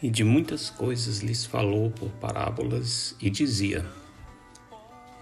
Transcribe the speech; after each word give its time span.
E 0.00 0.08
de 0.08 0.22
muitas 0.22 0.70
coisas 0.70 1.18
lhes 1.18 1.44
falou 1.44 1.90
por 1.90 2.08
parábolas 2.20 3.16
e 3.20 3.28
dizia: 3.28 3.84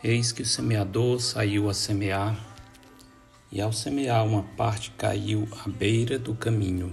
Eis 0.05 0.33
que 0.33 0.43
o 0.43 0.47
semeador 0.47 1.19
saiu 1.19 1.71
a 1.71 1.73
semear, 1.73 2.39
e 3.51 3.59
ao 3.59 3.73
semear 3.73 4.23
uma 4.27 4.43
parte 4.43 4.91
caiu 4.91 5.49
à 5.65 5.67
beira 5.67 6.19
do 6.19 6.35
caminho, 6.35 6.93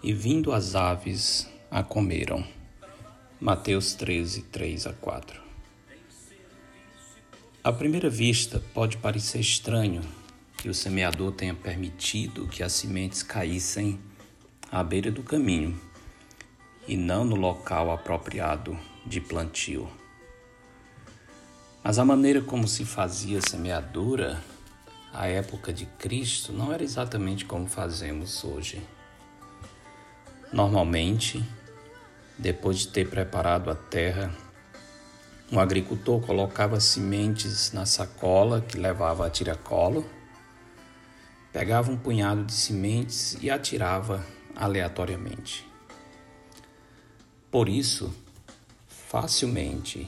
e 0.00 0.12
vindo 0.12 0.52
as 0.52 0.76
aves 0.76 1.48
a 1.68 1.82
comeram. 1.82 2.46
Mateus 3.40 3.94
13, 3.94 4.42
3 4.42 4.86
a 4.86 4.92
4. 4.92 5.40
À 7.64 7.72
primeira 7.72 8.08
vista, 8.08 8.62
pode 8.72 8.98
parecer 8.98 9.40
estranho 9.40 10.02
que 10.56 10.68
o 10.68 10.74
semeador 10.74 11.32
tenha 11.32 11.54
permitido 11.54 12.46
que 12.46 12.62
as 12.62 12.72
sementes 12.72 13.24
caíssem 13.24 13.98
à 14.70 14.84
beira 14.84 15.10
do 15.10 15.24
caminho 15.24 15.87
e 16.88 16.96
não 16.96 17.22
no 17.22 17.36
local 17.36 17.92
apropriado 17.92 18.76
de 19.04 19.20
plantio. 19.20 19.88
Mas 21.84 21.98
a 21.98 22.04
maneira 22.04 22.40
como 22.40 22.66
se 22.66 22.84
fazia 22.84 23.40
semeadura 23.42 24.42
à 25.12 25.26
época 25.26 25.72
de 25.72 25.84
Cristo 25.84 26.50
não 26.52 26.72
era 26.72 26.82
exatamente 26.82 27.44
como 27.44 27.66
fazemos 27.66 28.42
hoje. 28.42 28.82
Normalmente, 30.50 31.44
depois 32.38 32.78
de 32.78 32.88
ter 32.88 33.08
preparado 33.08 33.70
a 33.70 33.74
terra, 33.74 34.34
um 35.52 35.60
agricultor 35.60 36.20
colocava 36.22 36.80
sementes 36.80 37.70
na 37.72 37.84
sacola 37.84 38.62
que 38.62 38.78
levava 38.78 39.26
a 39.26 39.30
tiracolo, 39.30 40.06
pegava 41.52 41.90
um 41.90 41.98
punhado 41.98 42.44
de 42.44 42.52
sementes 42.52 43.36
e 43.42 43.50
atirava 43.50 44.24
aleatoriamente. 44.56 45.67
Por 47.50 47.66
isso, 47.66 48.14
facilmente, 48.86 50.06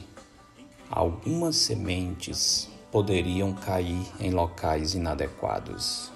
algumas 0.87 1.55
sementes 1.55 2.69
poderiam 2.91 3.51
cair 3.51 4.05
em 4.19 4.29
locais 4.29 4.93
inadequados. 4.93 6.11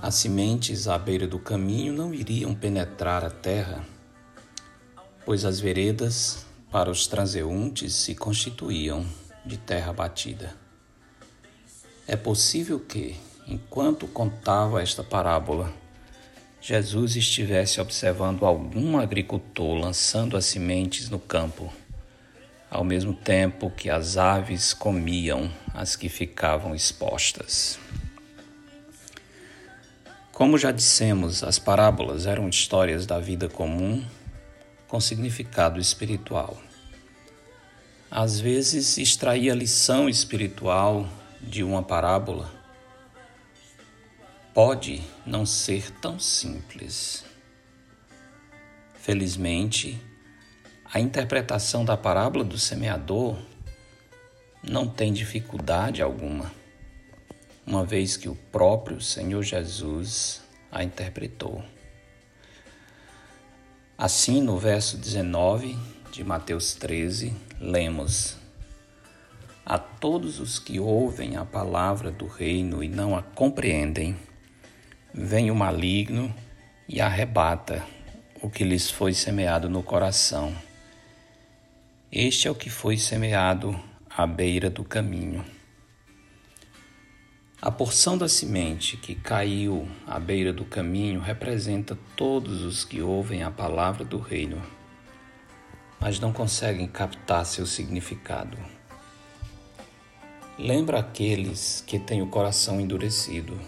As 0.00 0.14
sementes 0.14 0.88
à 0.88 0.96
beira 0.96 1.26
do 1.26 1.38
caminho 1.38 1.92
não 1.92 2.14
iriam 2.14 2.54
penetrar 2.54 3.24
a 3.24 3.30
terra, 3.30 3.84
pois 5.26 5.44
as 5.44 5.60
veredas 5.60 6.46
para 6.70 6.90
os 6.90 7.06
transeuntes 7.06 7.94
se 7.94 8.14
constituíam 8.14 9.06
de 9.44 9.58
terra 9.58 9.92
batida. 9.92 10.56
É 12.06 12.16
possível 12.16 12.80
que, 12.80 13.20
enquanto 13.46 14.08
contava 14.08 14.82
esta 14.82 15.04
parábola, 15.04 15.81
Jesus 16.64 17.16
estivesse 17.16 17.80
observando 17.80 18.46
algum 18.46 18.96
agricultor 18.96 19.74
lançando 19.74 20.36
as 20.36 20.44
sementes 20.44 21.10
no 21.10 21.18
campo, 21.18 21.72
ao 22.70 22.84
mesmo 22.84 23.12
tempo 23.12 23.68
que 23.68 23.90
as 23.90 24.16
aves 24.16 24.72
comiam 24.72 25.50
as 25.74 25.96
que 25.96 26.08
ficavam 26.08 26.72
expostas. 26.72 27.80
Como 30.30 30.56
já 30.56 30.70
dissemos, 30.70 31.42
as 31.42 31.58
parábolas 31.58 32.26
eram 32.26 32.48
histórias 32.48 33.06
da 33.06 33.18
vida 33.18 33.48
comum 33.48 34.00
com 34.86 35.00
significado 35.00 35.80
espiritual. 35.80 36.56
Às 38.08 38.38
vezes, 38.38 38.98
extraía 38.98 39.52
lição 39.52 40.08
espiritual 40.08 41.08
de 41.40 41.64
uma 41.64 41.82
parábola 41.82 42.61
pode 44.54 45.02
não 45.24 45.46
ser 45.46 45.90
tão 46.00 46.18
simples. 46.18 47.24
Felizmente, 48.94 50.00
a 50.92 51.00
interpretação 51.00 51.84
da 51.84 51.96
parábola 51.96 52.44
do 52.44 52.58
semeador 52.58 53.36
não 54.62 54.86
tem 54.86 55.12
dificuldade 55.12 56.02
alguma, 56.02 56.52
uma 57.66 57.84
vez 57.84 58.16
que 58.16 58.28
o 58.28 58.34
próprio 58.34 59.00
Senhor 59.00 59.42
Jesus 59.42 60.42
a 60.70 60.84
interpretou. 60.84 61.64
Assim, 63.96 64.40
no 64.40 64.58
verso 64.58 64.96
19 64.96 65.76
de 66.10 66.22
Mateus 66.22 66.74
13, 66.74 67.34
lemos: 67.60 68.36
A 69.64 69.78
todos 69.78 70.40
os 70.40 70.58
que 70.58 70.78
ouvem 70.78 71.36
a 71.36 71.44
palavra 71.44 72.10
do 72.10 72.26
reino 72.26 72.82
e 72.82 72.88
não 72.88 73.16
a 73.16 73.22
compreendem, 73.22 74.16
vem 75.14 75.50
o 75.50 75.54
maligno 75.54 76.34
e 76.88 76.98
arrebata 76.98 77.84
o 78.40 78.48
que 78.48 78.64
lhes 78.64 78.90
foi 78.90 79.12
semeado 79.12 79.68
no 79.68 79.82
coração. 79.82 80.56
Este 82.10 82.48
é 82.48 82.50
o 82.50 82.54
que 82.54 82.70
foi 82.70 82.96
semeado 82.96 83.78
à 84.08 84.26
beira 84.26 84.70
do 84.70 84.82
caminho. 84.82 85.44
A 87.60 87.70
porção 87.70 88.16
da 88.16 88.26
semente 88.26 88.96
que 88.96 89.14
caiu 89.14 89.86
à 90.06 90.18
beira 90.18 90.52
do 90.52 90.64
caminho 90.64 91.20
representa 91.20 91.96
todos 92.16 92.62
os 92.62 92.82
que 92.82 93.02
ouvem 93.02 93.42
a 93.42 93.50
palavra 93.50 94.04
do 94.04 94.18
reino, 94.18 94.60
mas 96.00 96.18
não 96.18 96.32
conseguem 96.32 96.88
captar 96.88 97.44
seu 97.44 97.66
significado. 97.66 98.56
Lembra 100.58 101.00
aqueles 101.00 101.84
que 101.86 101.98
têm 101.98 102.22
o 102.22 102.28
coração 102.28 102.80
endurecido 102.80 103.60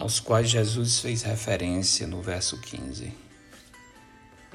aos 0.00 0.18
quais 0.18 0.48
Jesus 0.48 0.98
fez 0.98 1.20
referência 1.20 2.06
no 2.06 2.22
verso 2.22 2.58
15. 2.58 3.12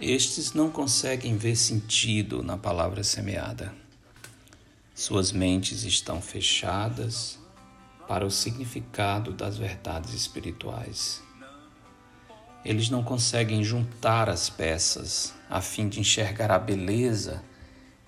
Estes 0.02 0.54
não 0.54 0.72
conseguem 0.72 1.38
ver 1.38 1.56
sentido 1.56 2.42
na 2.42 2.58
palavra 2.58 3.04
semeada. 3.04 3.72
Suas 4.96 5.32
mentes 5.32 5.84
estão 5.84 6.20
fechadas 6.20 7.38
para 8.08 8.26
o 8.26 8.32
significado 8.32 9.34
das 9.34 9.56
verdades 9.56 10.16
espirituais. 10.16 11.22
Eles 12.64 12.90
não 12.90 13.04
conseguem 13.04 13.64
juntar 13.64 14.28
as 14.28 14.50
peças 14.50 15.32
a 15.48 15.62
fim 15.62 15.88
de 15.88 16.00
enxergar 16.00 16.50
a 16.50 16.58
beleza 16.58 17.44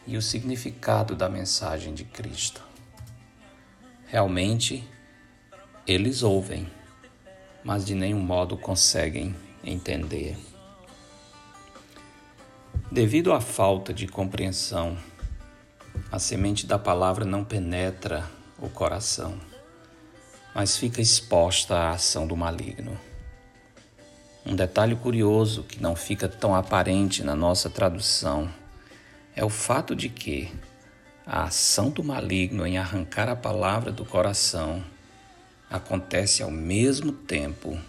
e 0.08 0.18
o 0.18 0.24
significado 0.24 1.16
da 1.16 1.30
mensagem 1.30 1.94
de 1.94 2.04
Cristo. 2.04 2.64
Realmente, 4.08 4.84
eles 5.86 6.24
ouvem, 6.24 6.68
mas 7.68 7.86
de 7.86 7.94
nenhum 7.94 8.22
modo 8.22 8.56
conseguem 8.56 9.36
entender. 9.62 10.38
Devido 12.90 13.34
à 13.34 13.42
falta 13.42 13.94
de 13.94 14.08
compreensão, 14.08 14.98
a 16.10 16.18
semente 16.18 16.66
da 16.66 16.80
palavra 16.80 17.26
não 17.26 17.44
penetra 17.44 18.24
o 18.58 18.70
coração, 18.70 19.38
mas 20.56 20.78
fica 20.78 21.02
exposta 21.02 21.76
à 21.76 21.90
ação 21.90 22.26
do 22.26 22.38
maligno. 22.38 22.98
Um 24.46 24.56
detalhe 24.56 24.96
curioso 24.96 25.62
que 25.64 25.84
não 25.84 25.94
fica 25.94 26.30
tão 26.30 26.56
aparente 26.56 27.22
na 27.22 27.36
nossa 27.36 27.70
tradução 27.70 28.50
é 29.36 29.44
o 29.44 29.50
fato 29.50 29.94
de 29.94 30.08
que 30.08 30.50
a 31.26 31.44
ação 31.44 31.90
do 31.90 32.02
maligno 32.02 32.66
em 32.66 32.78
arrancar 32.78 33.28
a 33.28 33.36
palavra 33.36 33.92
do 33.92 34.06
coração 34.06 34.82
acontece 35.70 36.42
ao 36.42 36.52
mesmo 36.52 37.12
tempo 37.12 37.80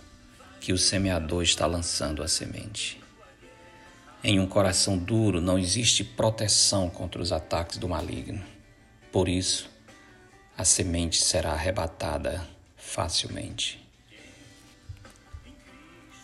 que 0.61 0.73
o 0.73 0.79
semeador 0.79 1.43
está 1.43 1.67
lançando 1.67 2.23
a 2.23 2.29
semente. 2.29 3.01
Em 4.23 4.41
um 4.41 4.47
coração 4.47 4.99
duro 4.99 5.41
não 5.41 5.59
existe 5.59 6.03
proteção 6.03 6.91
contra 6.91 7.23
os 7.23 7.31
ataques 7.31 7.79
do 7.79 7.89
maligno. 7.89 8.43
Por 9.13 9.29
isso, 9.29 9.71
a 10.57 10.65
semente 10.65 11.23
será 11.23 11.53
arrebatada 11.53 12.45
facilmente. 12.77 13.81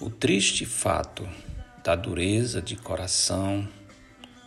O 0.01 0.11
triste 0.11 0.67
fato 0.67 1.29
da 1.85 1.95
dureza 1.95 2.61
de 2.61 2.75
coração 2.75 3.67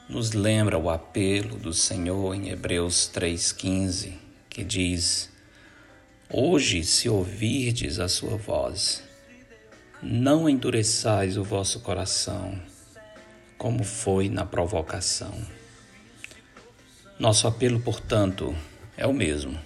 nos 0.09 0.33
lembra 0.33 0.77
o 0.77 0.89
apelo 0.89 1.57
do 1.57 1.73
Senhor 1.73 2.35
em 2.35 2.49
Hebreus 2.49 3.09
3,15, 3.13 4.13
que 4.49 4.63
diz: 4.63 5.29
Hoje, 6.29 6.83
se 6.83 7.07
ouvirdes 7.07 7.99
a 7.99 8.09
sua 8.09 8.35
voz, 8.35 9.01
não 10.03 10.49
endureçais 10.49 11.37
o 11.37 11.43
vosso 11.43 11.79
coração, 11.79 12.61
como 13.57 13.81
foi 13.85 14.27
na 14.27 14.45
provocação. 14.45 15.33
Nosso 17.17 17.47
apelo, 17.47 17.79
portanto, 17.79 18.53
é 18.97 19.07
o 19.07 19.13
mesmo. 19.13 19.57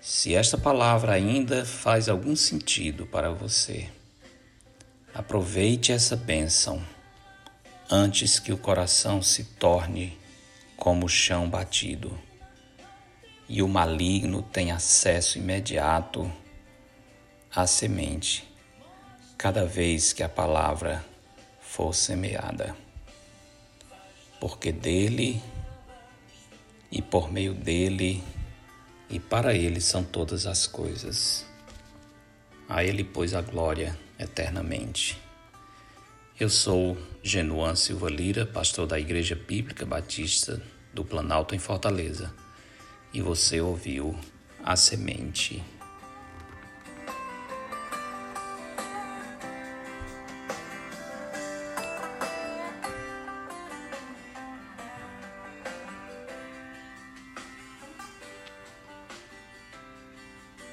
Se 0.00 0.36
esta 0.36 0.56
palavra 0.56 1.14
ainda 1.14 1.64
faz 1.64 2.08
algum 2.08 2.36
sentido 2.36 3.04
para 3.04 3.32
você, 3.32 3.88
aproveite 5.12 5.90
essa 5.90 6.14
bênção 6.14 6.80
antes 7.90 8.38
que 8.38 8.52
o 8.52 8.56
coração 8.56 9.20
se 9.20 9.42
torne 9.42 10.16
como 10.76 11.08
chão 11.08 11.50
batido 11.50 12.16
e 13.48 13.62
o 13.62 13.68
maligno 13.68 14.42
tem 14.42 14.72
acesso 14.72 15.38
imediato 15.38 16.30
à 17.54 17.66
semente, 17.66 18.48
cada 19.36 19.64
vez 19.64 20.12
que 20.12 20.22
a 20.22 20.28
palavra 20.28 21.04
for 21.60 21.94
semeada. 21.94 22.76
Porque 24.40 24.72
dele 24.72 25.42
e 26.90 27.02
por 27.02 27.32
meio 27.32 27.54
dele 27.54 28.22
e 29.10 29.18
para 29.18 29.54
ele 29.54 29.80
são 29.80 30.02
todas 30.02 30.46
as 30.46 30.66
coisas. 30.66 31.44
A 32.68 32.82
ele, 32.82 33.04
pois, 33.04 33.34
a 33.34 33.42
glória 33.42 33.98
eternamente. 34.18 35.20
Eu 36.38 36.48
sou 36.48 36.96
Genuan 37.22 37.76
Silva 37.76 38.10
Lira, 38.10 38.44
pastor 38.44 38.86
da 38.86 38.98
Igreja 38.98 39.34
Bíblica 39.36 39.86
Batista 39.86 40.60
do 40.92 41.04
Planalto 41.04 41.54
em 41.54 41.58
Fortaleza, 41.58 42.34
e 43.14 43.22
você 43.22 43.60
ouviu 43.60 44.14
a 44.64 44.74
semente 44.74 45.62